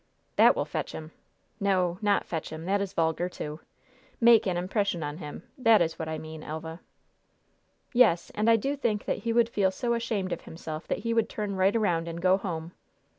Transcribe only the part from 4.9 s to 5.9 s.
on him that